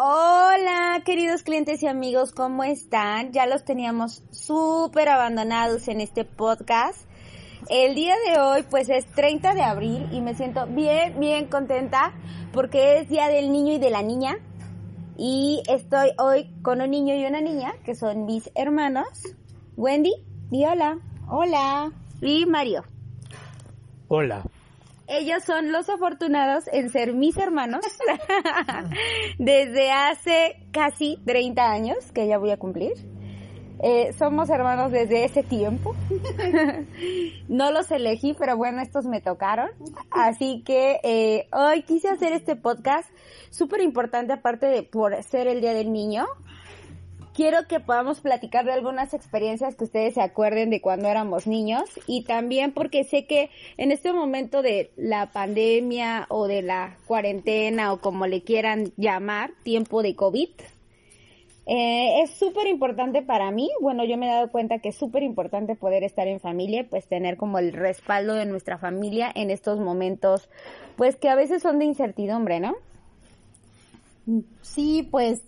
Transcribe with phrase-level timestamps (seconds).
[0.00, 3.32] Hola, queridos clientes y amigos, ¿cómo están?
[3.32, 7.00] Ya los teníamos súper abandonados en este podcast.
[7.68, 12.14] El día de hoy pues es 30 de abril y me siento bien, bien contenta
[12.52, 14.38] porque es Día del Niño y de la Niña.
[15.16, 19.08] Y estoy hoy con un niño y una niña que son mis hermanos.
[19.76, 20.14] Wendy,
[20.52, 21.00] y hola.
[21.28, 21.90] Hola.
[22.20, 22.84] Y Mario.
[24.06, 24.44] Hola.
[25.08, 27.80] Ellos son los afortunados en ser mis hermanos
[29.38, 32.92] desde hace casi 30 años que ya voy a cumplir.
[33.80, 35.94] Eh, somos hermanos desde ese tiempo.
[37.48, 39.70] no los elegí, pero bueno, estos me tocaron.
[40.10, 43.08] Así que eh, hoy quise hacer este podcast
[43.50, 46.26] súper importante, aparte de por ser el Día del Niño.
[47.38, 51.84] Quiero que podamos platicar de algunas experiencias que ustedes se acuerden de cuando éramos niños
[52.08, 57.92] y también porque sé que en este momento de la pandemia o de la cuarentena
[57.92, 60.48] o como le quieran llamar, tiempo de COVID,
[61.66, 65.22] eh, es súper importante para mí, bueno, yo me he dado cuenta que es súper
[65.22, 69.78] importante poder estar en familia, pues tener como el respaldo de nuestra familia en estos
[69.78, 70.50] momentos,
[70.96, 72.74] pues que a veces son de incertidumbre, ¿no?
[74.60, 75.44] Sí, pues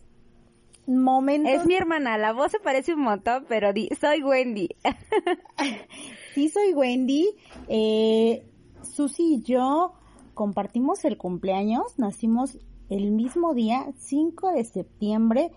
[0.90, 1.52] momentos.
[1.52, 4.68] Es mi hermana, la voz se parece un montón, pero soy Wendy.
[6.34, 7.30] sí, soy Wendy.
[7.68, 8.44] Eh,
[8.82, 9.94] Susi y yo
[10.34, 15.52] compartimos el cumpleaños, nacimos el mismo día, 5 de septiembre,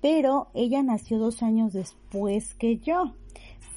[0.00, 3.14] pero ella nació dos años después que yo.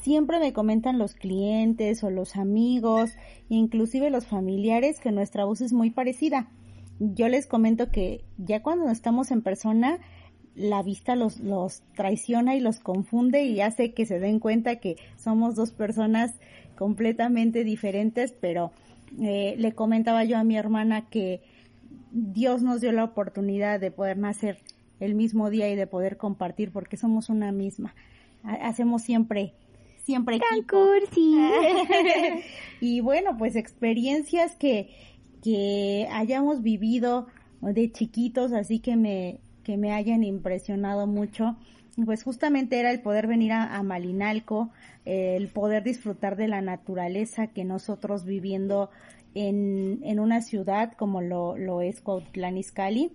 [0.02, 3.12] Siempre me comentan los clientes o los amigos,
[3.50, 6.52] inclusive los familiares, que nuestra voz es muy parecida.
[7.00, 10.00] Yo les comento que ya cuando estamos en persona,
[10.56, 14.98] la vista los, los traiciona y los confunde y hace que se den cuenta que
[15.18, 16.34] somos dos personas
[16.76, 18.72] completamente diferentes, pero
[19.22, 21.42] eh, le comentaba yo a mi hermana que
[22.12, 24.60] Dios nos dio la oportunidad de poder nacer
[25.00, 27.96] el mismo día y de poder compartir porque somos una misma.
[28.44, 29.54] Hacemos siempre,
[30.04, 30.86] siempre equipo.
[32.82, 34.90] y bueno, pues experiencias que,
[35.44, 37.28] que hayamos vivido
[37.62, 39.40] de chiquitos, así que me,
[39.70, 41.56] que me hayan impresionado mucho,
[42.04, 44.72] pues justamente era el poder venir a, Malinalco,
[45.06, 48.90] el poder disfrutar de la naturaleza que nosotros viviendo
[49.36, 53.12] en, en una ciudad como lo, lo es Cuautlán Izcalli,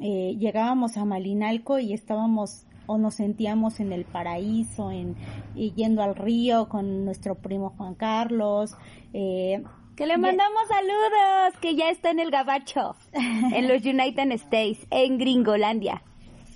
[0.00, 5.14] eh, llegábamos a Malinalco y estábamos o nos sentíamos en el paraíso, en
[5.54, 8.74] yendo al río con nuestro primo Juan Carlos.
[9.12, 9.62] Eh,
[9.98, 15.18] que le mandamos saludos, que ya está en el gabacho, en los United States, en
[15.18, 16.04] Gringolandia.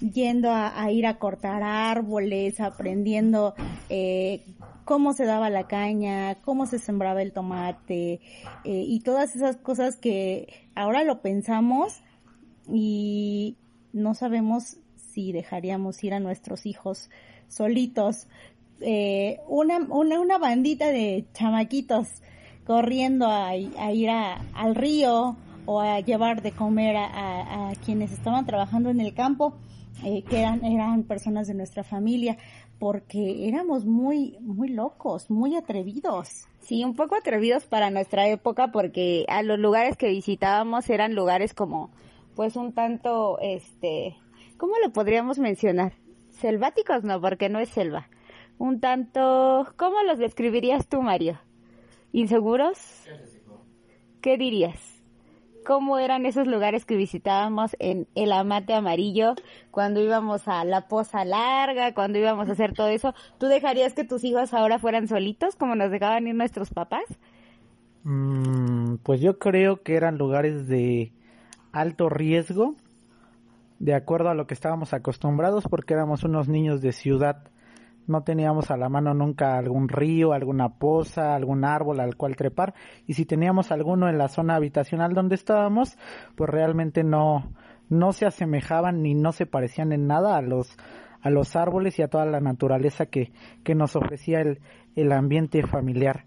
[0.01, 3.57] Yendo a, ir a cortar árboles, aprendiendo
[3.89, 4.45] eh,
[4.85, 8.21] cómo se daba la caña, cómo se sembraba el tomate
[8.65, 12.01] eh, y todas esas cosas que ahora lo pensamos
[12.73, 13.57] y
[13.93, 17.11] no sabemos si dejaríamos ir a nuestros hijos
[17.49, 18.29] solitos.
[18.81, 22.23] Eh, una, una, una bandita de chamaquitos
[22.67, 25.37] corriendo a, ir al río
[25.67, 29.55] o a llevar de comer a, quienes estaban trabajando en el campo,
[30.05, 32.37] eh, que eran, eran personas de nuestra familia,
[32.79, 36.49] porque éramos muy, muy locos, muy atrevidos.
[36.61, 41.55] Sí, un poco atrevidos para nuestra época, porque a los lugares que visitábamos eran lugares
[41.55, 41.91] como
[42.35, 44.17] pues un tanto, este,
[44.57, 45.93] ¿cómo lo podríamos mencionar?
[46.31, 48.09] Selváticos no, porque no es selva.
[48.59, 51.39] Un tanto, ¿cómo los describirías tú, Mario?
[52.13, 52.79] ¿Inseguros?
[54.21, 55.03] ¿Qué dirías?
[55.65, 59.35] ¿Cómo eran esos lugares que visitábamos en el Amate Amarillo
[59.71, 63.15] cuando íbamos a la Poza Larga, cuando íbamos a hacer todo eso?
[63.39, 67.05] ¿Tú dejarías que tus hijos ahora fueran solitos como nos dejaban ir nuestros papás?
[68.03, 71.13] Mm, pues yo creo que eran lugares de
[71.71, 72.75] alto riesgo,
[73.79, 77.52] de acuerdo a lo que estábamos acostumbrados, porque éramos unos niños de ciudad.
[78.07, 82.75] No teníamos a la mano nunca algún río, alguna poza, algún árbol al cual trepar.
[83.07, 85.97] Y si teníamos alguno en la zona habitacional donde estábamos,
[86.35, 87.53] pues realmente no,
[87.89, 90.77] no se asemejaban ni no se parecían en nada a los,
[91.21, 93.33] a los árboles y a toda la naturaleza que,
[93.63, 94.61] que nos ofrecía el,
[94.97, 96.25] el ambiente familiar.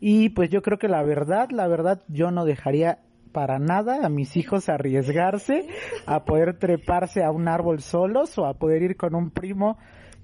[0.00, 2.98] Y pues yo creo que la verdad, la verdad, yo no dejaría
[3.32, 5.66] para nada a mis hijos arriesgarse,
[6.06, 9.78] a poder treparse a un árbol solos o a poder ir con un primo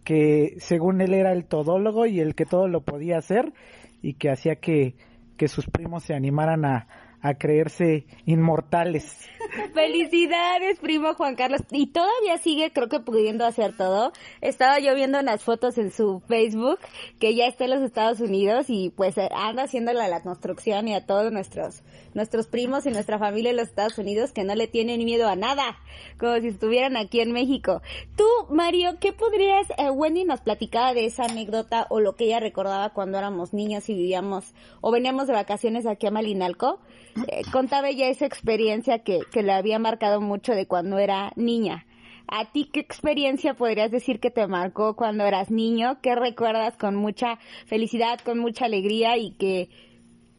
[0.09, 3.53] que según él era el todólogo y el que todo lo podía hacer
[4.01, 4.97] y que hacía que,
[5.37, 6.89] que sus primos se animaran a,
[7.21, 9.29] a creerse inmortales.
[9.75, 11.63] Felicidades, primo Juan Carlos.
[11.71, 14.13] Y todavía sigue, creo que pudiendo hacer todo.
[14.41, 16.79] Estaba yo viendo unas fotos en su Facebook,
[17.19, 20.95] que ya está en los Estados Unidos y pues anda haciéndole a la construcción y
[20.95, 21.83] a todos nuestros,
[22.15, 25.37] nuestros primos y nuestra familia en los Estados Unidos que no le tienen miedo a
[25.37, 25.79] nada,
[26.19, 27.83] como si estuvieran aquí en México.
[28.17, 32.41] Tú, Mario, ¿qué podrías, eh, Wendy nos platicaba de esa anécdota o lo que ella
[32.41, 36.81] recordaba cuando éramos niños y vivíamos o veníamos de vacaciones aquí a Malinalco?
[37.27, 41.87] Eh, contaba ella esa experiencia que, que le había marcado mucho de cuando era niña.
[42.31, 45.99] ¿A ti qué experiencia podrías decir que te marcó cuando eras niño?
[46.03, 49.71] ¿Qué recuerdas con mucha felicidad, con mucha alegría y que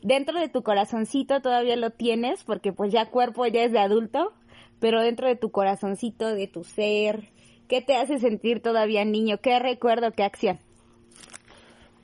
[0.03, 2.43] dentro de tu corazoncito todavía lo tienes?
[2.43, 4.33] Porque pues ya cuerpo ya es de adulto,
[4.79, 7.29] pero dentro de tu corazoncito, de tu ser,
[7.67, 9.39] ¿qué te hace sentir todavía niño?
[9.41, 10.59] ¿Qué recuerdo, qué acción?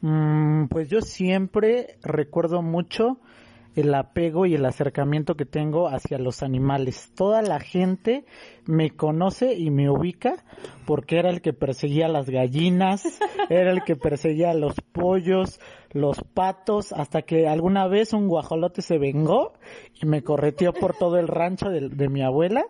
[0.02, 3.20] Mm, pues yo siempre recuerdo mucho
[3.76, 7.12] el apego y el acercamiento que tengo hacia los animales.
[7.16, 8.26] Toda la gente
[8.66, 10.44] me conoce y me ubica
[10.86, 13.04] porque era el que perseguía las gallinas,
[13.50, 15.60] era el que perseguía los pollos,
[15.92, 19.54] los patos, hasta que alguna vez un guajolote se vengó
[20.02, 22.66] y me correteó por todo el rancho de, mi abuela.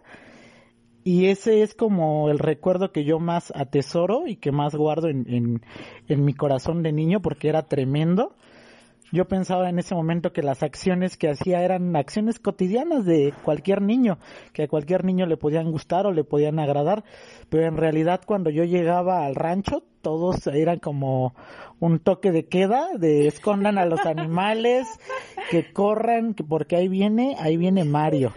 [1.04, 5.62] Y ese es como el recuerdo que yo más atesoro y que más guardo en,
[6.08, 8.34] en mi corazón de niño porque era tremendo
[9.12, 13.82] yo pensaba en ese momento que las acciones que hacía eran acciones cotidianas de cualquier
[13.82, 14.18] niño,
[14.54, 17.04] que a cualquier niño le podían gustar o le podían agradar,
[17.50, 21.34] pero en realidad cuando yo llegaba al rancho todos eran como
[21.80, 24.86] un toque de queda, de escondan a los animales,
[25.50, 28.32] que corran, que porque ahí viene, ahí viene Mario.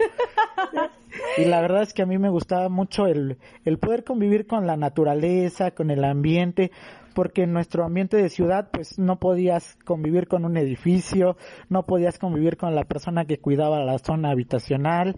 [1.37, 4.67] Y la verdad es que a mí me gustaba mucho el, el poder convivir con
[4.67, 6.71] la naturaleza, con el ambiente,
[7.13, 11.37] porque en nuestro ambiente de ciudad pues no podías convivir con un edificio,
[11.69, 15.15] no podías convivir con la persona que cuidaba la zona habitacional.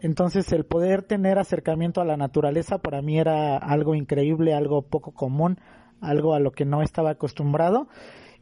[0.00, 5.12] Entonces el poder tener acercamiento a la naturaleza para mí era algo increíble, algo poco
[5.12, 5.58] común,
[6.00, 7.88] algo a lo que no estaba acostumbrado.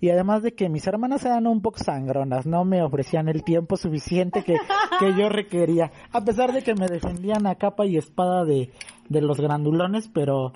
[0.02, 3.76] Y además de que mis hermanas eran un poco sangronas, no me ofrecían el tiempo
[3.76, 4.56] suficiente que,
[4.98, 8.70] que yo requería, a pesar de que me defendían a capa y espada de,
[9.10, 10.54] de los grandulones, pero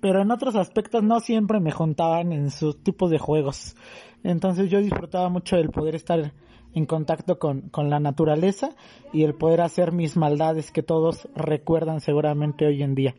[0.00, 3.76] pero en otros aspectos no siempre me juntaban en sus tipos de juegos.
[4.22, 6.32] Entonces yo disfrutaba mucho el poder estar
[6.74, 8.70] en contacto con, con la naturaleza
[9.12, 13.14] y el poder hacer mis maldades que todos recuerdan seguramente hoy en día.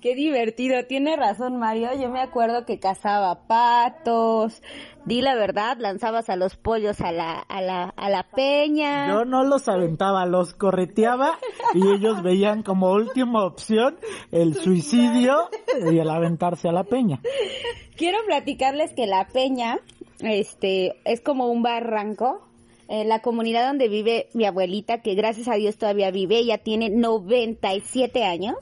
[0.00, 4.62] Qué divertido, tiene razón Mario, yo me acuerdo que cazaba patos,
[5.04, 9.08] di la verdad, lanzabas a los pollos a la, a la, a la peña.
[9.08, 11.36] Yo no los aventaba, los correteaba
[11.74, 13.98] y ellos veían como última opción
[14.30, 15.50] el suicidio
[15.90, 17.20] y el aventarse a la peña.
[17.96, 19.80] Quiero platicarles que la peña,
[20.20, 22.44] este, es como un barranco
[22.88, 28.24] la comunidad donde vive mi abuelita, que gracias a Dios todavía vive, ella tiene 97
[28.24, 28.56] años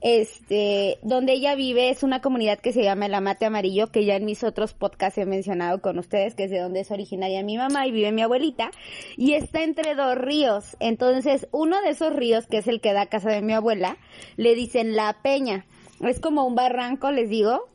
[0.00, 4.16] este, donde ella vive es una comunidad que se llama El Amate Amarillo, que ya
[4.16, 7.56] en mis otros podcasts he mencionado con ustedes, que es de donde es originaria mi
[7.56, 8.70] mamá y vive mi abuelita,
[9.16, 10.76] y está entre dos ríos.
[10.80, 13.98] Entonces, uno de esos ríos, que es el que da casa de mi abuela,
[14.36, 15.66] le dicen La Peña.
[16.00, 17.66] Es como un barranco, les digo,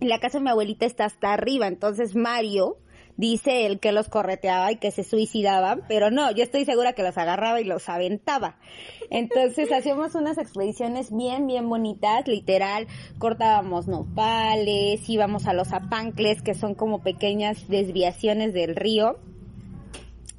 [0.00, 2.76] la casa de mi abuelita está hasta arriba, entonces Mario,
[3.22, 7.04] dice él que los correteaba y que se suicidaban, pero no, yo estoy segura que
[7.04, 8.56] los agarraba y los aventaba.
[9.10, 12.88] Entonces hacíamos unas expediciones bien, bien bonitas, literal,
[13.18, 19.20] cortábamos nopales, íbamos a los apancles, que son como pequeñas desviaciones del río,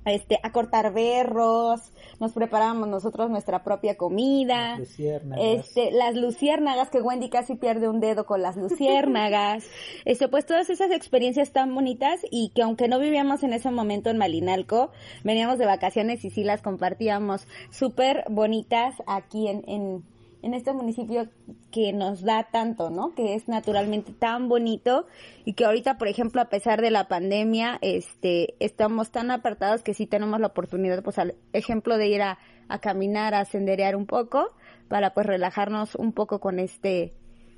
[0.03, 1.92] este, a cortar berros,
[2.23, 4.79] nos preparábamos nosotros nuestra propia comida.
[4.79, 4.97] Las
[5.37, 9.65] este, las luciérnagas, que Wendy casi pierde un dedo con las luciérnagas.
[10.05, 14.09] este, pues todas esas experiencias tan bonitas y que aunque no vivíamos en ese momento
[14.09, 14.91] en Malinalco,
[15.23, 20.03] veníamos de vacaciones y sí las compartíamos súper bonitas aquí en, en,
[20.43, 21.29] en este municipio
[21.71, 23.15] que nos da tanto, ¿no?
[23.15, 25.07] Que es naturalmente tan bonito
[25.45, 29.93] y que ahorita, por ejemplo, a pesar de la pandemia, este, estamos tan apartados que
[29.93, 34.05] sí tenemos la oportunidad, pues, al ejemplo de ir a, a caminar, a senderear un
[34.05, 34.49] poco
[34.89, 37.13] para, pues, relajarnos un poco con este,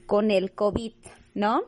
[0.06, 0.94] con el COVID,
[1.34, 1.64] ¿no?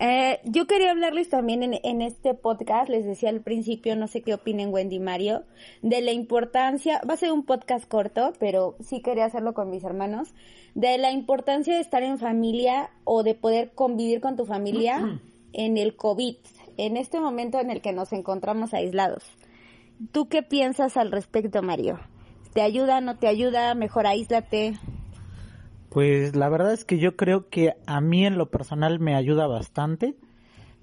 [0.00, 4.22] Eh, yo quería hablarles también en, en, este podcast, les decía al principio, no sé
[4.22, 5.42] qué opinen Wendy y Mario,
[5.82, 9.82] de la importancia, va a ser un podcast corto, pero sí quería hacerlo con mis
[9.82, 10.32] hermanos,
[10.74, 15.20] de la importancia de estar en familia o de poder convivir con tu familia
[15.52, 16.36] en el COVID,
[16.76, 19.24] en este momento en el que nos encontramos aislados.
[20.12, 21.98] ¿Tú qué piensas al respecto, Mario?
[22.52, 23.74] ¿Te ayuda, no te ayuda?
[23.74, 24.78] Mejor aíslate.
[25.90, 29.46] Pues la verdad es que yo creo que a mí en lo personal me ayuda
[29.46, 30.14] bastante.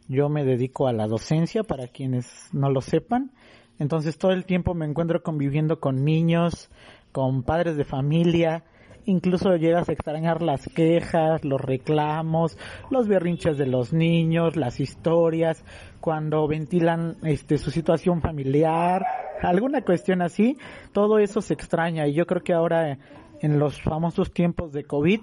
[0.08, 3.32] Yo me dedico a la docencia para quienes no lo sepan.
[3.78, 6.70] Entonces todo el tiempo me encuentro conviviendo con niños,
[7.12, 8.64] con padres de familia,
[9.06, 12.58] incluso llegas a extrañar las quejas, los reclamos,
[12.90, 15.64] los berrinches de los niños, las historias,
[16.00, 19.06] cuando ventilan este su situación familiar,
[19.42, 20.58] alguna cuestión así,
[20.94, 22.98] todo eso se extraña y yo creo que ahora
[23.46, 25.22] en los famosos tiempos de COVID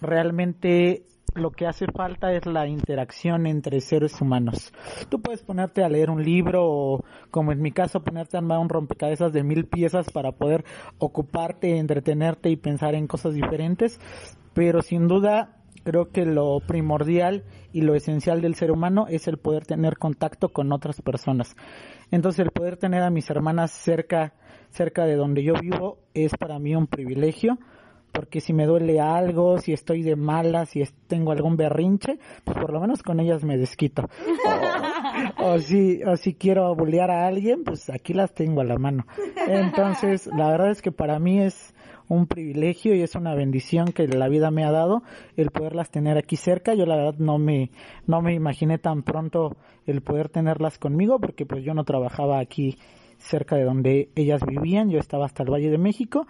[0.00, 4.72] realmente lo que hace falta es la interacción entre seres humanos.
[5.08, 8.58] Tú puedes ponerte a leer un libro o, como en mi caso, ponerte a armar
[8.58, 10.64] un rompecabezas de mil piezas para poder
[10.98, 14.00] ocuparte, entretenerte y pensar en cosas diferentes,
[14.54, 19.38] pero sin duda creo que lo primordial y lo esencial del ser humano es el
[19.38, 21.56] poder tener contacto con otras personas.
[22.10, 24.34] Entonces el poder tener a mis hermanas cerca,
[24.70, 27.58] cerca de donde yo vivo es para mí un privilegio
[28.12, 32.72] porque si me duele algo, si estoy de mala, si tengo algún berrinche, pues por
[32.72, 34.08] lo menos con ellas me desquito.
[35.38, 39.06] o, si, o si quiero bullear a alguien, pues aquí las tengo a la mano.
[39.46, 41.74] Entonces, la verdad es que para mí es
[42.08, 45.02] un privilegio y es una bendición que la vida me ha dado
[45.36, 46.74] el poderlas tener aquí cerca.
[46.74, 47.70] Yo la verdad no me,
[48.06, 52.76] no me imaginé tan pronto el poder tenerlas conmigo porque pues yo no trabajaba aquí
[53.18, 56.26] cerca de donde ellas vivían, yo estaba hasta el Valle de México,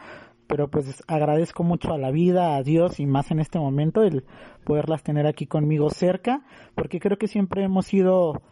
[0.51, 4.25] pero pues agradezco mucho a la vida, a Dios y más en este momento el
[4.65, 6.43] poderlas tener aquí conmigo cerca,
[6.75, 8.43] porque creo que siempre hemos sido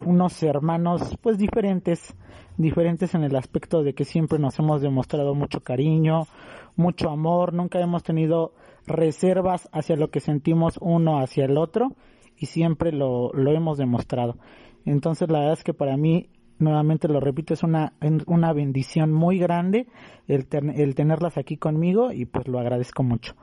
[0.00, 2.14] unos hermanos pues diferentes,
[2.56, 6.26] diferentes en el aspecto de que siempre nos hemos demostrado mucho cariño,
[6.74, 8.54] mucho amor, nunca hemos tenido
[8.86, 11.92] reservas hacia lo que sentimos uno hacia el otro
[12.38, 14.38] y siempre lo, lo hemos demostrado.
[14.86, 17.92] Entonces la verdad es que para mí nuevamente lo repito, es una,
[18.26, 19.86] una bendición muy grande
[20.28, 23.34] el, el tenerlas aquí conmigo y pues lo agradezco mucho.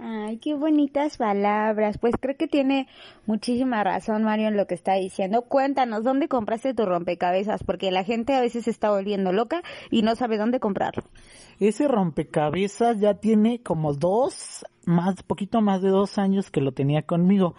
[0.00, 1.98] Ay, qué bonitas palabras.
[1.98, 2.86] Pues creo que tiene
[3.26, 5.42] muchísima razón Mario en lo que está diciendo.
[5.42, 7.64] Cuéntanos, ¿dónde compraste tu rompecabezas?
[7.64, 11.02] Porque la gente a veces se está volviendo loca y no sabe dónde comprarlo.
[11.58, 17.02] Ese rompecabezas ya tiene como dos, más, poquito más de dos años que lo tenía
[17.02, 17.56] conmigo.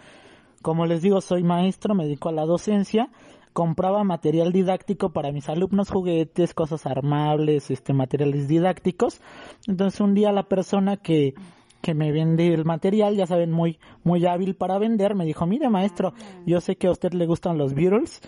[0.62, 3.10] Como les digo, soy maestro, me dedico a la docencia
[3.52, 9.20] compraba material didáctico para mis alumnos, juguetes, cosas armables, este, materiales didácticos.
[9.66, 11.34] Entonces un día la persona que,
[11.82, 15.68] que me vende el material, ya saben, muy, muy hábil para vender, me dijo, mire
[15.68, 16.12] maestro,
[16.46, 18.20] yo sé que a usted le gustan los Beatles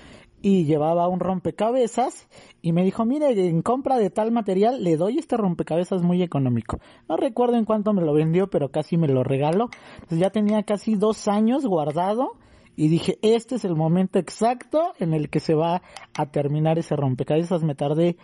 [0.43, 2.29] y llevaba un rompecabezas
[2.61, 6.81] y me dijo, mire, en compra de tal material le doy este rompecabezas muy económico.
[7.09, 9.69] No recuerdo en cuánto me lo vendió, pero casi me lo regaló.
[9.95, 12.33] Entonces ya tenía casi dos años guardado
[12.77, 15.83] y dije, este es el momento exacto en el que se va
[16.15, 17.63] a terminar ese rompecabezas.
[17.63, 18.17] Me tardé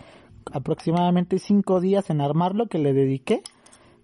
[0.53, 3.43] aproximadamente cinco días en armarlo, que le dediqué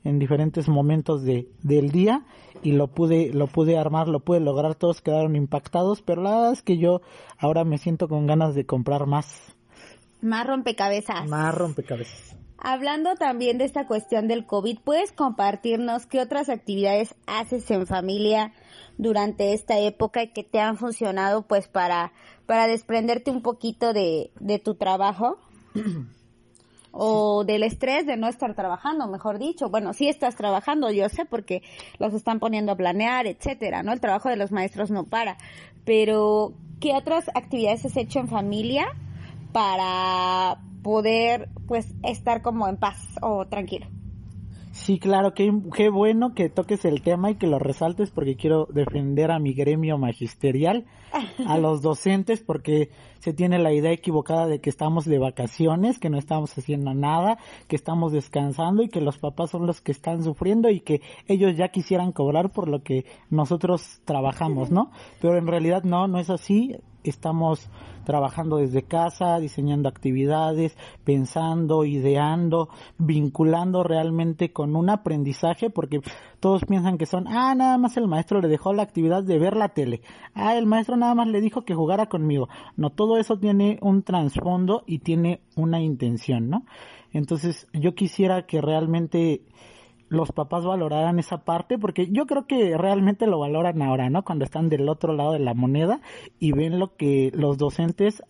[0.04, 2.24] en diferentes momentos de, del día
[2.62, 6.52] y lo pude, lo pude armar, lo pude lograr, todos quedaron impactados, pero la verdad
[6.52, 7.00] es que yo
[7.38, 9.54] ahora me siento con ganas de comprar más.
[10.20, 11.28] Más rompecabezas.
[11.28, 12.36] Más rompecabezas.
[12.66, 18.54] Hablando también de esta cuestión del COVID, ¿puedes compartirnos qué otras actividades haces en familia
[18.96, 22.14] durante esta época y que te han funcionado pues para,
[22.46, 25.36] para desprenderte un poquito de, de tu trabajo?
[26.90, 29.68] o del estrés de no estar trabajando, mejor dicho.
[29.68, 31.62] Bueno, sí estás trabajando, yo sé, porque
[31.98, 33.92] los están poniendo a planear, etcétera, ¿no?
[33.92, 35.36] El trabajo de los maestros no para.
[35.84, 38.86] Pero, ¿qué otras actividades has hecho en familia
[39.52, 43.86] para poder, pues, estar como en paz o tranquilo?
[44.74, 48.66] Sí, claro, qué, qué bueno que toques el tema y que lo resaltes porque quiero
[48.66, 50.84] defender a mi gremio magisterial,
[51.46, 56.10] a los docentes, porque se tiene la idea equivocada de que estamos de vacaciones, que
[56.10, 57.38] no estamos haciendo nada,
[57.68, 61.56] que estamos descansando y que los papás son los que están sufriendo y que ellos
[61.56, 64.90] ya quisieran cobrar por lo que nosotros trabajamos, ¿no?
[65.20, 66.76] Pero en realidad no, no es así
[67.10, 67.68] estamos
[68.04, 72.68] trabajando desde casa, diseñando actividades, pensando, ideando,
[72.98, 76.00] vinculando realmente con un aprendizaje, porque
[76.40, 79.56] todos piensan que son, ah, nada más el maestro le dejó la actividad de ver
[79.56, 80.02] la tele,
[80.34, 82.48] ah, el maestro nada más le dijo que jugara conmigo.
[82.76, 86.64] No, todo eso tiene un trasfondo y tiene una intención, ¿no?
[87.12, 89.42] Entonces, yo quisiera que realmente
[90.14, 94.24] los papás valoraran esa parte, porque yo creo que realmente lo valoran ahora, ¿no?
[94.24, 96.00] Cuando están del otro lado de la moneda
[96.38, 98.22] y ven lo que los docentes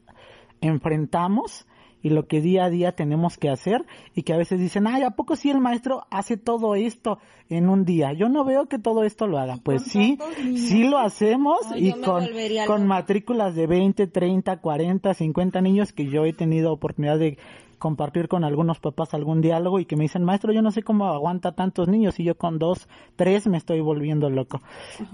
[0.61, 1.67] enfrentamos
[2.05, 5.03] y lo que día a día tenemos que hacer y que a veces dicen, ay,
[5.03, 7.19] ¿a poco sí el maestro hace todo esto
[7.49, 8.13] en un día?
[8.13, 9.57] Yo no veo que todo esto lo haga.
[9.63, 10.19] Pues sí,
[10.55, 12.27] sí lo hacemos y con,
[12.67, 17.39] con matrículas de 20, 30, 40, 50 niños que yo he tenido oportunidad de
[17.79, 21.07] compartir con algunos papás algún diálogo y que me dicen, maestro, yo no sé cómo
[21.07, 24.61] aguanta tantos niños y yo con dos, tres me estoy volviendo loco.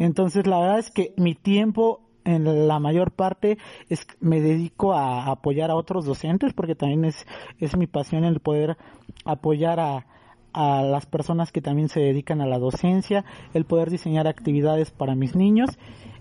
[0.00, 3.58] Entonces, la verdad es que mi tiempo en la mayor parte
[3.88, 7.26] es me dedico a apoyar a otros docentes porque también es,
[7.58, 8.76] es mi pasión el poder
[9.24, 10.06] apoyar a,
[10.52, 13.24] a las personas que también se dedican a la docencia,
[13.54, 15.70] el poder diseñar actividades para mis niños.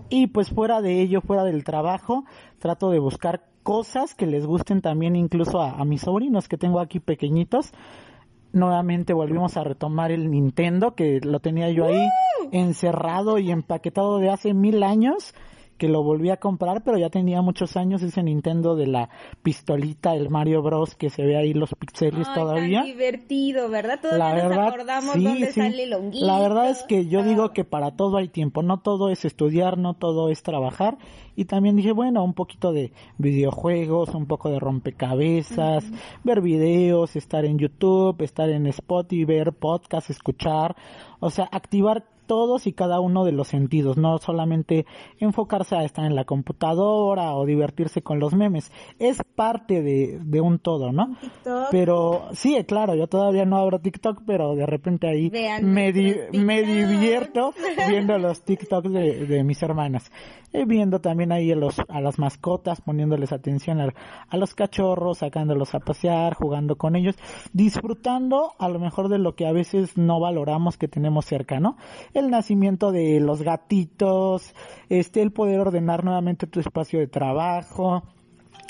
[0.10, 2.26] Y pues fuera de ello, fuera del trabajo,
[2.58, 6.80] trato de buscar cosas que les gusten también incluso a, a mis sobrinos que tengo
[6.80, 7.72] aquí pequeñitos.
[8.52, 12.08] Nuevamente volvimos a retomar el Nintendo que lo tenía yo ahí
[12.52, 15.36] encerrado y empaquetado de hace mil años
[15.80, 19.10] que lo volví a comprar, pero ya tenía muchos años ese Nintendo de la
[19.42, 22.82] pistolita, el Mario Bros, que se ve ahí los pixeles todavía.
[22.82, 24.00] Tan divertido, ¿verdad?
[24.00, 26.26] Todavía la verdad, nos acordamos sí, dónde sale el honguito.
[26.26, 29.78] La verdad es que yo digo que para todo hay tiempo, no todo es estudiar,
[29.78, 30.98] no todo es trabajar.
[31.36, 35.90] Y también dije, bueno, un poquito de videojuegos, un poco de rompecabezas,
[36.26, 40.76] ver videos, estar en YouTube, estar en Spotify, ver podcasts, escuchar,
[41.22, 44.86] o sea, activar todos y cada uno de los sentidos, no solamente
[45.18, 50.40] enfocarse a estar en la computadora o divertirse con los memes, es parte de, de
[50.40, 51.18] un todo, ¿no?
[51.72, 55.32] Pero sí, claro, yo todavía no abro TikTok, pero de repente ahí
[55.64, 55.92] me,
[56.32, 57.52] me divierto
[57.90, 60.12] viendo los TikToks de, de mis hermanas.
[60.52, 63.94] Eh, viendo también ahí a, los, a las mascotas, poniéndoles atención a,
[64.28, 67.16] a, los cachorros, sacándolos a pasear, jugando con ellos,
[67.54, 71.78] disfrutando a lo mejor de lo que a veces no valoramos que tenemos cerca, ¿no?
[72.20, 74.54] El nacimiento de los gatitos,
[74.90, 78.04] este, el poder ordenar nuevamente tu espacio de trabajo,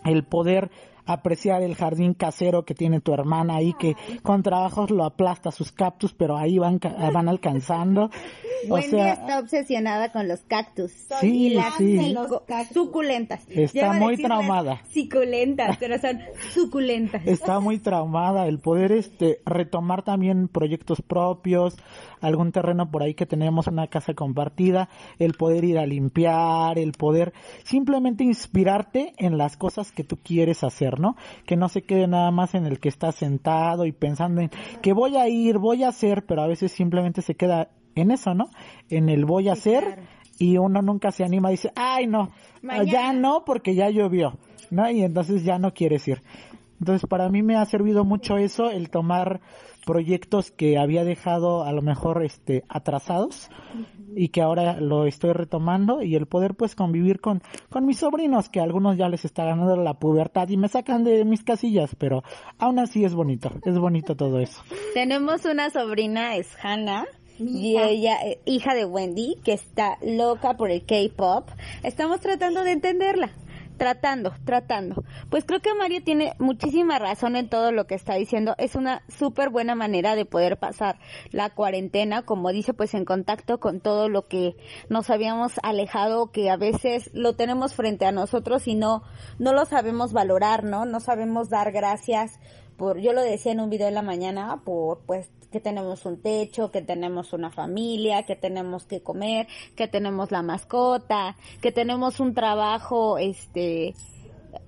[0.06, 0.70] el poder
[1.14, 5.72] apreciar el jardín casero que tiene tu hermana ahí que con trabajos lo aplasta sus
[5.72, 8.10] cactus pero ahí van van alcanzando.
[8.68, 10.92] Wendy está obsesionada con los cactus.
[11.22, 12.14] Sí, y las sí.
[12.74, 13.42] suculentas.
[13.48, 14.82] Está muy traumada.
[14.94, 16.20] suculentas pero son
[16.54, 17.26] suculentas.
[17.26, 21.78] Está muy traumada el poder este retomar también proyectos propios
[22.22, 24.90] algún terreno por ahí que tenemos una casa compartida
[25.20, 30.64] el poder ir a limpiar el poder simplemente inspirarte en las cosas que tú quieres
[30.64, 31.16] hacer ¿no?
[31.46, 34.94] Que no se quede nada más en el que está sentado y pensando en que
[34.94, 38.50] voy a ir, voy a hacer, pero a veces simplemente se queda en eso, ¿no?
[38.90, 40.00] En el voy a hacer
[40.38, 42.32] y uno nunca se anima, dice, ay no,
[42.86, 44.38] ya no porque ya llovió,
[44.72, 44.90] ¿no?
[44.90, 46.22] Y entonces ya no quieres ir.
[46.80, 49.42] Entonces para mí me ha servido mucho eso, el tomar
[49.90, 53.50] proyectos que había dejado a lo mejor este atrasados
[54.16, 58.50] y que ahora lo estoy retomando y el poder pues convivir con con mis sobrinos
[58.50, 61.96] que a algunos ya les está ganando la pubertad y me sacan de mis casillas
[61.98, 62.24] pero
[62.60, 64.62] aún así es bonito es bonito todo eso.
[64.94, 67.08] Tenemos una sobrina es Hannah
[67.40, 71.50] y ella, eh, hija de Wendy, que está loca por el K-pop.
[71.84, 73.32] Estamos tratando de entenderla
[73.80, 75.04] tratando, tratando.
[75.32, 78.54] Pues creo que Mario tiene muchísima razón en todo lo que está diciendo.
[78.60, 81.00] Es una súper buena manera de poder pasar
[81.32, 84.56] la cuarentena, como dice, pues en contacto con todo lo que
[84.90, 89.02] nos habíamos alejado, que a veces lo tenemos frente a nosotros y no,
[89.40, 90.86] no lo sabemos valorar, ¿no?
[90.86, 92.40] No sabemos dar gracias
[92.80, 96.22] por, yo lo decía en un video en la mañana, por pues que tenemos un
[96.22, 102.20] techo, que tenemos una familia, que tenemos que comer, que tenemos la mascota, que tenemos
[102.20, 103.96] un trabajo, este,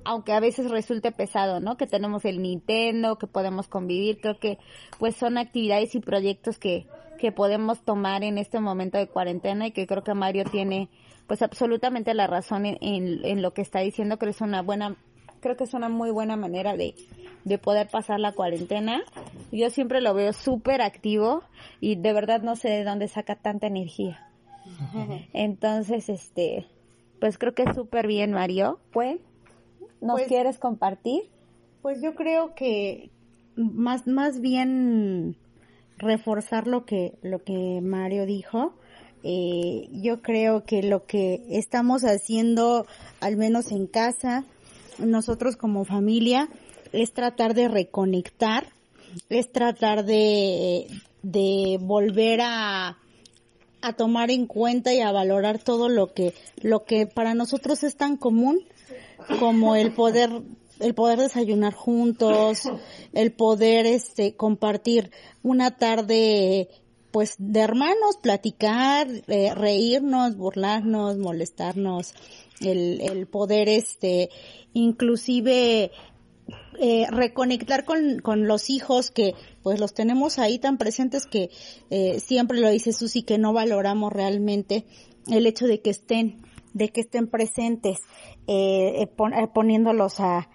[0.03, 1.77] aunque a veces resulte pesado, ¿no?
[1.77, 4.57] Que tenemos el Nintendo, que podemos convivir, creo que
[4.99, 9.71] pues son actividades y proyectos que, que podemos tomar en este momento de cuarentena y
[9.71, 10.89] que creo que Mario tiene
[11.27, 14.97] pues absolutamente la razón en, en lo que está diciendo, que es una buena,
[15.41, 16.95] creo que es una muy buena manera de,
[17.43, 19.01] de poder pasar la cuarentena.
[19.51, 21.43] Yo siempre lo veo súper activo
[21.79, 24.27] y de verdad no sé de dónde saca tanta energía.
[25.33, 26.65] Entonces, este,
[27.19, 28.79] pues creo que es súper bien, Mario.
[28.91, 29.19] Pues,
[29.99, 31.23] ¿nos Pues- quieres compartir?
[31.81, 33.09] Pues yo creo que
[33.55, 35.35] más, más bien
[35.97, 38.73] reforzar lo que, lo que Mario dijo.
[39.23, 42.85] Eh, yo creo que lo que estamos haciendo,
[43.19, 44.43] al menos en casa,
[44.99, 46.49] nosotros como familia,
[46.91, 48.67] es tratar de reconectar,
[49.29, 50.87] es tratar de,
[51.23, 52.97] de volver a,
[53.81, 57.95] a tomar en cuenta y a valorar todo lo que, lo que para nosotros es
[57.95, 58.59] tan común
[59.39, 60.31] como el poder
[60.79, 62.63] el poder desayunar juntos,
[63.13, 65.11] el poder este compartir
[65.43, 66.69] una tarde
[67.11, 72.13] pues de hermanos, platicar, eh, reírnos, burlarnos, molestarnos,
[72.61, 74.29] el, el poder este
[74.73, 75.91] inclusive
[76.79, 81.49] eh, reconectar con, con los hijos que pues los tenemos ahí tan presentes que
[81.89, 84.85] eh, siempre lo dice Susi que no valoramos realmente
[85.29, 86.41] el hecho de que estén
[86.73, 87.99] de que estén presentes
[88.47, 89.07] eh,
[89.53, 90.49] poniéndolos a,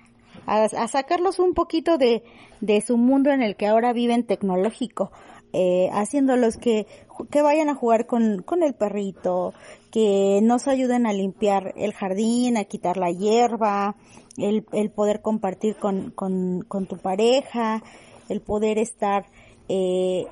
[0.46, 2.24] a, sacarlos un poquito de,
[2.60, 5.12] de su mundo en el que ahora viven tecnológico
[5.52, 6.86] eh, haciéndolos que,
[7.30, 9.54] que vayan a jugar con, con el perrito,
[9.90, 13.96] que nos ayuden a limpiar el jardín, a quitar la hierba,
[14.36, 17.82] el, el poder compartir con, con, con, tu pareja,
[18.28, 19.26] el poder estar
[19.68, 20.26] eh,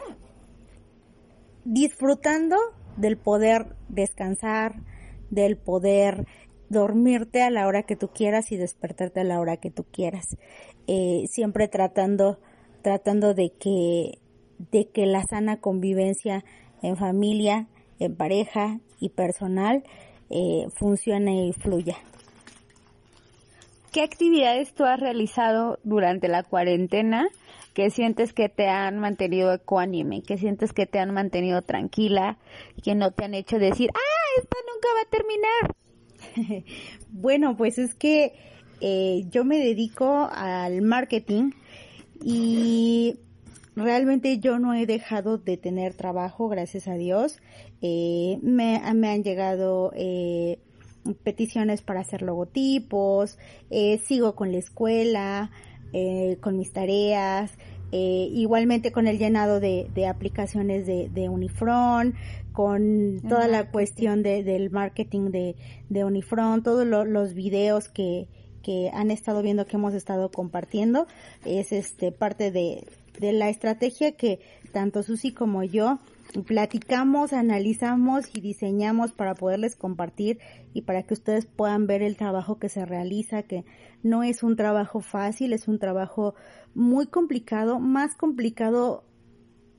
[1.64, 2.56] disfrutando
[2.96, 4.74] del poder descansar,
[5.30, 6.26] del poder
[6.68, 10.36] dormirte a la hora que tú quieras y despertarte a la hora que tú quieras.
[10.86, 12.38] Eh, siempre tratando,
[12.82, 14.18] tratando de que
[14.70, 16.44] de que la sana convivencia
[16.82, 17.66] en familia,
[17.98, 19.84] en pareja y personal
[20.30, 21.96] eh, funcione y fluya.
[23.92, 27.28] ¿Qué actividades tú has realizado durante la cuarentena
[27.74, 32.38] que sientes que te han mantenido ecuánime, que sientes que te han mantenido tranquila,
[32.82, 36.64] que no te han hecho decir, ah, esto nunca va a terminar?
[37.10, 38.32] bueno, pues es que
[38.80, 41.52] eh, yo me dedico al marketing
[42.22, 43.18] y
[43.76, 47.40] Realmente yo no he dejado de tener trabajo, gracias a Dios.
[47.82, 50.58] Eh, me, han llegado eh,
[51.24, 53.38] peticiones para hacer logotipos,
[53.70, 55.50] eh, sigo con la escuela,
[56.40, 57.52] con mis tareas,
[57.92, 62.14] igualmente con el llenado de, aplicaciones de, de Unifron,
[62.52, 65.54] con toda la cuestión del marketing de,
[65.90, 68.26] de Unifron, todos los videos que,
[68.64, 71.06] que han estado viendo que hemos estado compartiendo
[71.44, 72.88] es este parte de,
[73.20, 74.40] de la estrategia que
[74.72, 75.98] tanto Susi como yo
[76.42, 80.40] platicamos, analizamos y diseñamos para poderles compartir
[80.72, 83.64] y para que ustedes puedan ver el trabajo que se realiza, que
[84.02, 86.34] no es un trabajo fácil, es un trabajo
[86.74, 89.04] muy complicado, más complicado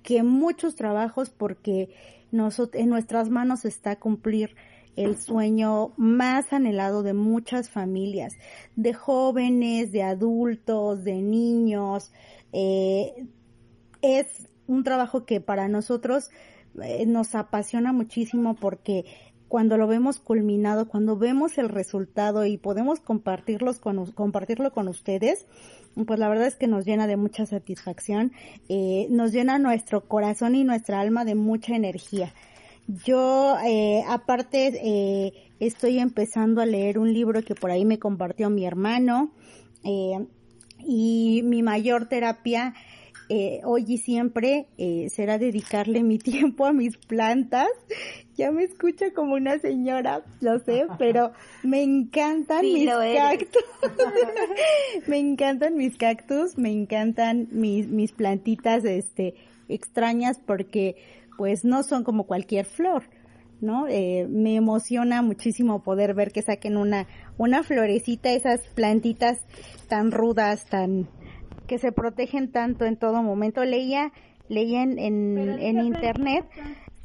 [0.04, 1.90] que muchos trabajos porque
[2.32, 4.56] en nuestras manos está cumplir
[4.96, 8.38] el sueño más anhelado de muchas familias,
[8.76, 12.12] de jóvenes, de adultos, de niños,
[12.54, 13.28] eh,
[14.02, 16.30] es un trabajo que para nosotros
[16.82, 19.06] eh, nos apasiona muchísimo porque
[19.48, 25.46] cuando lo vemos culminado, cuando vemos el resultado y podemos compartirlos con, compartirlo con ustedes,
[26.06, 28.32] pues la verdad es que nos llena de mucha satisfacción,
[28.70, 32.34] eh, nos llena nuestro corazón y nuestra alma de mucha energía.
[32.88, 38.50] Yo, eh, aparte, eh, estoy empezando a leer un libro que por ahí me compartió
[38.50, 39.32] mi hermano,
[39.84, 40.26] eh,
[40.80, 42.74] y mi mayor terapia
[43.28, 47.70] eh, hoy y siempre eh, será dedicarle mi tiempo a mis plantas.
[48.36, 51.32] Ya me escucho como una señora, lo sé, pero
[51.64, 53.64] me encantan mis cactus.
[55.08, 59.36] me encantan mis cactus, me encantan mis, mis plantitas, este,
[59.70, 60.96] extrañas porque
[61.38, 63.04] pues no son como cualquier flor.
[63.62, 63.88] ¿no?
[63.88, 69.40] Eh, me emociona muchísimo poder ver que saquen una, una florecita, esas plantitas
[69.88, 71.08] tan rudas, tan,
[71.68, 73.64] que se protegen tanto en todo momento.
[73.64, 74.12] Leía,
[74.48, 76.46] leía en, en, internet.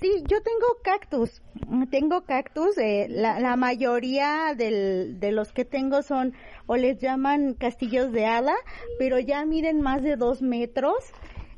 [0.00, 1.42] Sí, yo tengo cactus,
[1.90, 6.32] tengo cactus, eh, la, la mayoría del, de los que tengo son,
[6.66, 8.54] o les llaman castillos de hada,
[8.98, 10.96] pero ya miden más de dos metros.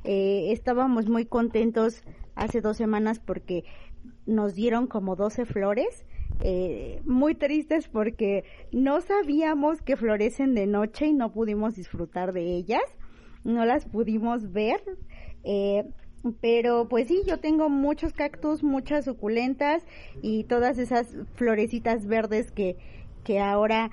[0.05, 2.03] Eh, estábamos muy contentos
[2.35, 3.65] hace dos semanas porque
[4.27, 6.07] nos dieron como 12 flores.
[6.41, 12.57] Eh, muy tristes porque no sabíamos que florecen de noche y no pudimos disfrutar de
[12.57, 12.83] ellas,
[13.45, 14.83] no las pudimos ver,
[15.45, 15.85] eh,
[16.41, 19.85] pero pues sí, yo tengo muchos cactus, muchas suculentas
[20.21, 22.77] y todas esas florecitas verdes que,
[23.25, 23.91] que ahora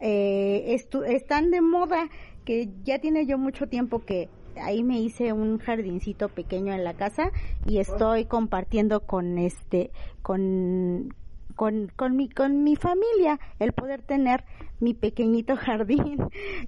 [0.00, 2.08] eh, están de moda,
[2.44, 4.28] que ya tiene yo mucho tiempo que,
[4.60, 7.30] ahí me hice un jardincito pequeño en la casa
[7.66, 9.90] y estoy compartiendo con este,
[10.22, 11.14] con,
[11.56, 14.44] con, con, mi, con mi familia el poder tener
[14.80, 16.18] mi pequeñito jardín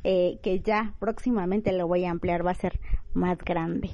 [0.05, 2.79] eh, que ya próximamente lo voy a ampliar va a ser
[3.13, 3.91] más grande.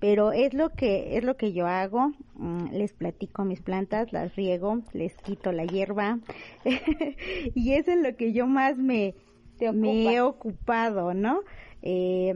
[0.00, 4.34] Pero es lo que es lo que yo hago mm, les platico mis plantas las
[4.36, 6.18] riego les quito la hierba
[7.54, 9.14] y es en lo que yo más me
[9.72, 11.40] me he ocupado no
[11.80, 12.34] eh,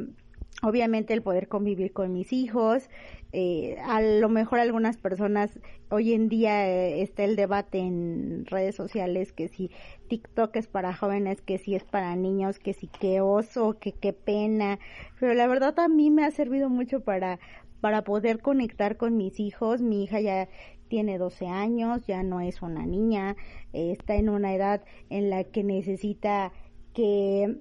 [0.63, 2.89] obviamente el poder convivir con mis hijos,
[3.33, 8.75] eh, a lo mejor algunas personas hoy en día eh, está el debate en redes
[8.75, 9.71] sociales que si
[10.09, 14.13] TikTok es para jóvenes, que si es para niños, que si qué oso, que qué
[14.13, 14.79] pena,
[15.21, 17.39] pero la verdad a mí me ha servido mucho para
[17.81, 19.81] para poder conectar con mis hijos.
[19.81, 20.49] Mi hija ya
[20.89, 23.37] tiene 12 años, ya no es una niña,
[23.73, 26.53] eh, está en una edad en la que necesita
[26.95, 27.61] que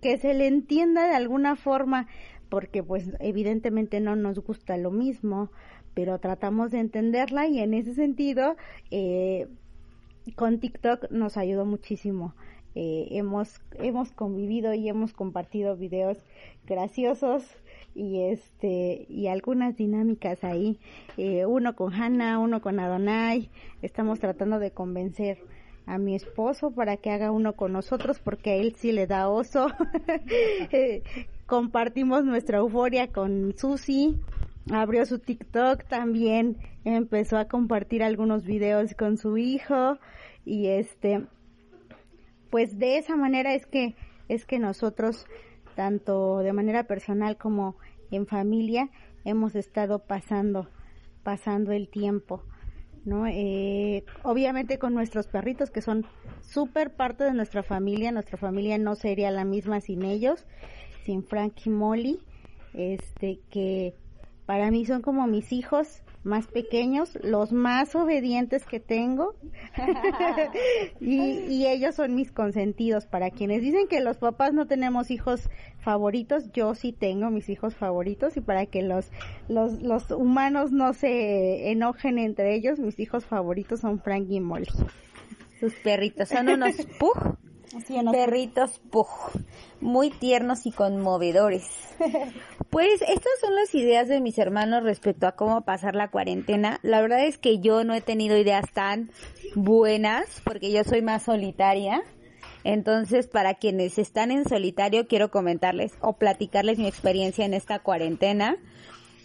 [0.00, 2.08] que se le entienda de alguna forma,
[2.52, 5.50] porque pues evidentemente no nos gusta lo mismo,
[5.94, 8.56] pero tratamos de entenderla y en ese sentido
[8.90, 9.48] eh,
[10.36, 12.34] con TikTok nos ayudó muchísimo.
[12.74, 16.18] Eh, hemos, hemos convivido y hemos compartido videos
[16.66, 17.42] graciosos
[17.94, 20.78] y este y algunas dinámicas ahí
[21.16, 23.50] eh, uno con Hannah uno con Adonai
[23.82, 25.38] estamos tratando de convencer
[25.86, 29.28] a mi esposo para que haga uno con nosotros porque a él sí le da
[29.28, 29.68] oso.
[30.72, 31.02] Eh,
[31.46, 34.18] compartimos nuestra euforia con Susi.
[34.70, 39.98] Abrió su TikTok también empezó a compartir algunos videos con su hijo.
[40.44, 41.26] Y este
[42.50, 43.94] pues de esa manera es que
[44.28, 45.26] es que nosotros
[45.74, 47.76] tanto de manera personal como
[48.10, 48.90] en familia
[49.24, 50.68] hemos estado pasando
[51.22, 52.42] pasando el tiempo
[53.04, 56.06] no eh, obviamente con nuestros perritos que son
[56.40, 60.46] súper parte de nuestra familia nuestra familia no sería la misma sin ellos
[61.04, 62.20] sin Frank y Molly
[62.74, 63.94] este que
[64.46, 69.34] para mí son como mis hijos más pequeños, los más obedientes que tengo.
[71.00, 73.06] y, ellos son mis consentidos.
[73.06, 77.74] Para quienes dicen que los papás no tenemos hijos favoritos, yo sí tengo mis hijos
[77.74, 78.36] favoritos.
[78.36, 79.10] Y para que los,
[79.48, 84.68] los, los humanos no se enojen entre ellos, mis hijos favoritos son Frank y Molly.
[85.58, 87.36] Sus perritos son unos pug
[88.10, 89.08] perritos pug,
[89.80, 91.64] muy tiernos y conmovedores.
[92.72, 96.80] Pues estas son las ideas de mis hermanos respecto a cómo pasar la cuarentena.
[96.82, 99.10] La verdad es que yo no he tenido ideas tan
[99.54, 102.02] buenas porque yo soy más solitaria.
[102.64, 108.56] Entonces, para quienes están en solitario, quiero comentarles o platicarles mi experiencia en esta cuarentena.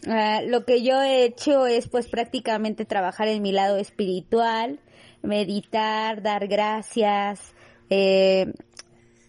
[0.09, 4.81] Ah, lo que yo he hecho es pues prácticamente trabajar en mi lado espiritual,
[5.21, 7.53] meditar, dar gracias,
[7.89, 8.51] eh,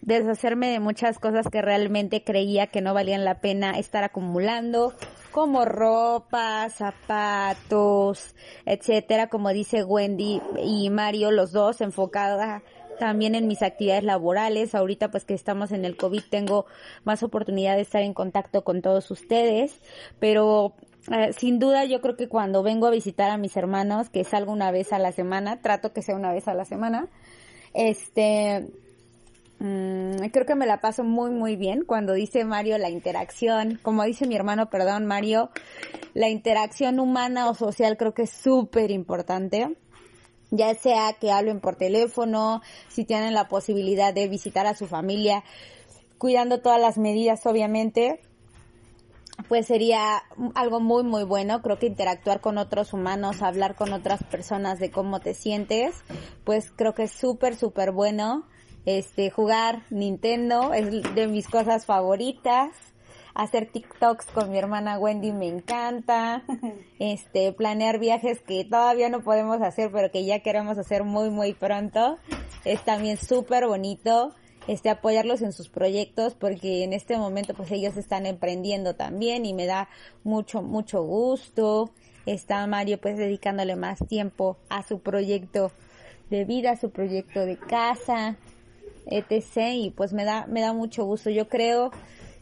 [0.01, 4.93] deshacerme de muchas cosas que realmente creía que no valían la pena estar acumulando,
[5.31, 8.35] como ropa, zapatos,
[8.65, 12.63] etcétera, como dice Wendy y Mario, los dos enfocada
[12.99, 14.75] también en mis actividades laborales.
[14.75, 16.65] Ahorita pues que estamos en el COVID tengo
[17.03, 19.81] más oportunidad de estar en contacto con todos ustedes,
[20.19, 20.73] pero
[21.11, 24.51] eh, sin duda yo creo que cuando vengo a visitar a mis hermanos, que salgo
[24.51, 27.07] una vez a la semana, trato que sea una vez a la semana,
[27.73, 28.67] este,
[29.59, 34.03] mm, creo que me la paso muy, muy bien cuando dice Mario la interacción, como
[34.03, 35.49] dice mi hermano, perdón, Mario,
[36.13, 39.75] la interacción humana o social creo que es súper importante
[40.51, 45.43] ya sea que hablen por teléfono, si tienen la posibilidad de visitar a su familia,
[46.17, 48.21] cuidando todas las medidas, obviamente,
[49.47, 50.23] pues sería
[50.55, 51.61] algo muy muy bueno.
[51.61, 55.95] Creo que interactuar con otros humanos, hablar con otras personas de cómo te sientes,
[56.43, 58.47] pues creo que es súper súper bueno.
[58.89, 62.71] Este, jugar Nintendo es de mis cosas favoritas.
[63.35, 66.41] Hacer TikToks con mi hermana Wendy me encanta.
[66.97, 71.53] Este, planear viajes que todavía no podemos hacer, pero que ya queremos hacer muy muy
[71.53, 72.17] pronto.
[72.65, 74.33] Es también súper bonito
[74.67, 79.53] este apoyarlos en sus proyectos porque en este momento pues ellos están emprendiendo también y
[79.53, 79.87] me da
[80.23, 81.91] mucho mucho gusto.
[82.25, 85.71] Está Mario pues dedicándole más tiempo a su proyecto
[86.29, 88.37] de vida, a su proyecto de casa,
[89.09, 89.73] etc.
[89.73, 91.29] y pues me da me da mucho gusto.
[91.29, 91.91] Yo creo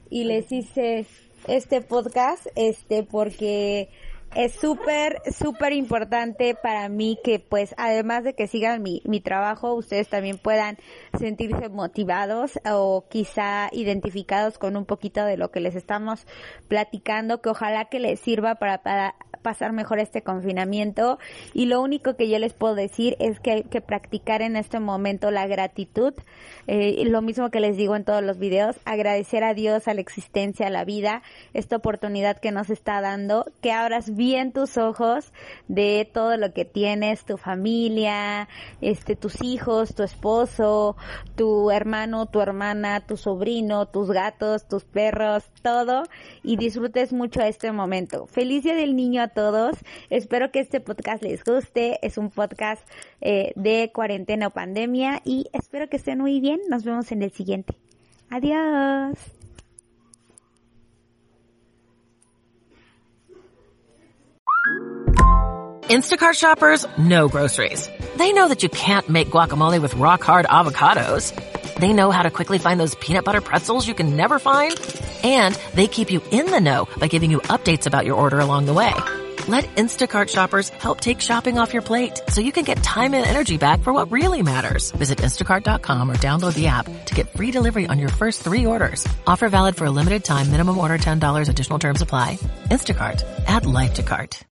[0.10, 1.06] y les hice
[1.48, 3.90] este podcast este porque
[4.36, 9.74] es súper, súper importante para mí que pues además de que sigan mi, mi trabajo,
[9.74, 10.78] ustedes también puedan
[11.18, 16.28] sentirse motivados o quizá identificados con un poquito de lo que les estamos
[16.68, 19.16] platicando, que ojalá que les sirva para, para
[19.48, 21.20] pasar mejor este confinamiento.
[21.54, 24.82] Y lo único que yo les puedo decir es que hay que practicar en este
[24.82, 26.14] momento la gratitud.
[26.68, 30.02] Eh, lo mismo que les digo en todos los videos, agradecer a Dios, a la
[30.02, 31.22] existencia, a la vida,
[31.54, 35.32] esta oportunidad que nos está dando, que abras bien tus ojos
[35.70, 38.50] de todo lo que tienes, tu familia,
[38.82, 40.98] este, tus hijos, tu esposo,
[41.38, 46.04] tu hermano, tu hermana, tu sobrino, tus gatos, tus perros, todo,
[46.44, 48.28] y disfrutes mucho este momento.
[48.28, 49.76] Feliz Día del Niño a todos.
[50.10, 52.00] Espero que este podcast les guste.
[52.02, 52.82] Es un podcast
[53.22, 56.60] eh, de cuarentena o pandemia y espero que estén muy bien.
[56.70, 57.76] Nos vemos en el siguiente.
[58.32, 59.16] Adiós.
[65.88, 67.88] Instacart shoppers no groceries.
[68.18, 71.32] They know that you can't make guacamole with rock hard avocados.
[71.80, 74.74] They know how to quickly find those peanut butter pretzels you can never find.
[75.24, 78.66] And they keep you in the know by giving you updates about your order along
[78.66, 78.94] the way.
[79.48, 83.26] Let Instacart shoppers help take shopping off your plate so you can get time and
[83.26, 84.92] energy back for what really matters.
[84.92, 89.08] Visit instacart.com or download the app to get free delivery on your first three orders.
[89.26, 90.52] Offer valid for a limited time.
[90.52, 91.48] Minimum order $10.
[91.48, 92.36] Additional terms apply.
[92.66, 93.24] Instacart.
[93.48, 94.44] Add life to cart.